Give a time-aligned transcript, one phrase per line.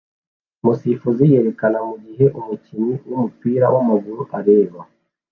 [0.61, 4.79] Umusifuzi yerekana mugihe umukinnyi wumupira wamaguru areba